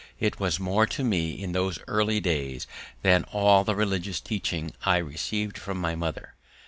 It 0.19 0.39
was 0.39 0.59
more 0.59 0.87
to 0.87 1.03
me 1.03 1.33
in 1.33 1.51
those 1.51 1.77
early 1.87 2.19
days 2.19 2.65
than 3.03 3.23
all 3.25 3.63
the 3.63 3.75
religious 3.75 4.19
teaching 4.19 4.71
I 4.83 4.97
received 4.97 5.59
from 5.59 5.77
my 5.79 5.93
mother. 5.93 6.33